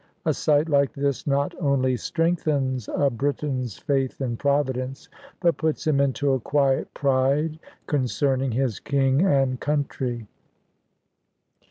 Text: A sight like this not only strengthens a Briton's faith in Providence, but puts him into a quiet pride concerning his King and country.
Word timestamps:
A 0.25 0.33
sight 0.33 0.67
like 0.67 0.93
this 0.95 1.27
not 1.27 1.53
only 1.61 1.95
strengthens 1.95 2.89
a 2.91 3.11
Briton's 3.11 3.77
faith 3.77 4.19
in 4.19 4.35
Providence, 4.35 5.07
but 5.41 5.57
puts 5.57 5.85
him 5.85 6.01
into 6.01 6.33
a 6.33 6.39
quiet 6.39 6.91
pride 6.95 7.59
concerning 7.85 8.51
his 8.53 8.79
King 8.79 9.23
and 9.23 9.59
country. 9.59 10.25